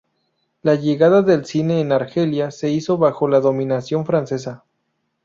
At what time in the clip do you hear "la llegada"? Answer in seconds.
0.63-1.21